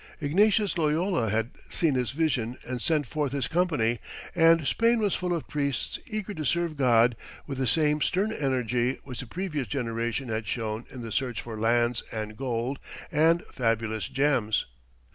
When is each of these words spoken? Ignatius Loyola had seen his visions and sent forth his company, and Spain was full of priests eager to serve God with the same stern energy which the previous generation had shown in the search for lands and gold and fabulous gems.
Ignatius 0.19 0.79
Loyola 0.79 1.29
had 1.29 1.51
seen 1.69 1.93
his 1.93 2.09
visions 2.09 2.57
and 2.65 2.81
sent 2.81 3.05
forth 3.05 3.33
his 3.33 3.47
company, 3.47 3.99
and 4.33 4.65
Spain 4.65 4.97
was 4.99 5.13
full 5.13 5.31
of 5.31 5.47
priests 5.47 5.99
eager 6.07 6.33
to 6.33 6.43
serve 6.43 6.75
God 6.75 7.15
with 7.45 7.59
the 7.59 7.67
same 7.67 8.01
stern 8.01 8.31
energy 8.33 8.97
which 9.03 9.19
the 9.19 9.27
previous 9.27 9.67
generation 9.67 10.27
had 10.29 10.47
shown 10.47 10.87
in 10.89 11.01
the 11.01 11.11
search 11.11 11.39
for 11.39 11.55
lands 11.55 12.01
and 12.11 12.35
gold 12.35 12.79
and 13.11 13.43
fabulous 13.51 14.07
gems. 14.09 14.65